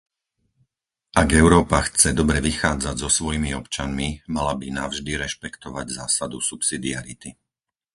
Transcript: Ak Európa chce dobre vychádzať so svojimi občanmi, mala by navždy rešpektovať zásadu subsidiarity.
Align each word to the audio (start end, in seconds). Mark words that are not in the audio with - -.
Ak 1.21 1.29
Európa 1.41 1.77
chce 1.87 2.09
dobre 2.19 2.39
vychádzať 2.49 2.95
so 3.05 3.05
svojimi 3.17 3.51
občanmi, 3.61 4.09
mala 4.35 4.53
by 4.61 4.67
navždy 4.79 5.11
rešpektovať 5.23 5.87
zásadu 5.99 6.37
subsidiarity. 6.49 7.29